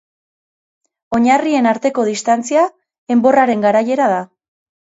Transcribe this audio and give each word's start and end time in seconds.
Oinarrien 1.17 1.69
arteko 1.73 2.07
distantzia 2.09 2.65
enborraren 3.17 3.63
garaiera 3.67 4.09
da. 4.17 4.21